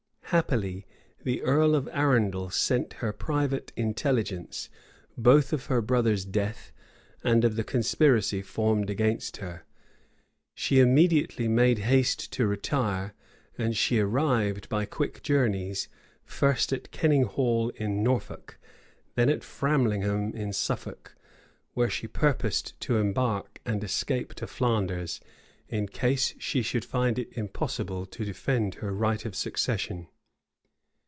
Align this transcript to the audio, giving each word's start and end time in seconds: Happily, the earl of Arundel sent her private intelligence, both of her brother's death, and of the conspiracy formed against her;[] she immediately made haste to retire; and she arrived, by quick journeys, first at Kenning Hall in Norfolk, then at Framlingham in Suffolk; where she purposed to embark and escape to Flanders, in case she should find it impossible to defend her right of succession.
Happily, 0.33 0.85
the 1.25 1.41
earl 1.41 1.75
of 1.75 1.89
Arundel 1.91 2.49
sent 2.51 2.93
her 2.93 3.11
private 3.11 3.73
intelligence, 3.75 4.69
both 5.17 5.51
of 5.51 5.65
her 5.65 5.81
brother's 5.81 6.23
death, 6.23 6.71
and 7.21 7.43
of 7.43 7.57
the 7.57 7.65
conspiracy 7.65 8.41
formed 8.41 8.89
against 8.89 9.35
her;[] 9.43 9.65
she 10.55 10.79
immediately 10.79 11.49
made 11.49 11.79
haste 11.79 12.31
to 12.31 12.47
retire; 12.47 13.13
and 13.57 13.75
she 13.75 13.99
arrived, 13.99 14.69
by 14.69 14.85
quick 14.85 15.21
journeys, 15.21 15.89
first 16.23 16.71
at 16.71 16.91
Kenning 16.91 17.23
Hall 17.25 17.67
in 17.75 18.01
Norfolk, 18.01 18.57
then 19.15 19.29
at 19.29 19.43
Framlingham 19.43 20.33
in 20.33 20.53
Suffolk; 20.53 21.13
where 21.73 21.89
she 21.89 22.07
purposed 22.07 22.79
to 22.79 22.95
embark 22.95 23.59
and 23.65 23.83
escape 23.83 24.33
to 24.35 24.47
Flanders, 24.47 25.19
in 25.67 25.87
case 25.87 26.33
she 26.39 26.61
should 26.61 26.85
find 26.85 27.19
it 27.19 27.27
impossible 27.33 28.05
to 28.05 28.23
defend 28.23 28.75
her 28.75 28.93
right 28.95 29.25
of 29.25 29.35
succession. 29.35 30.07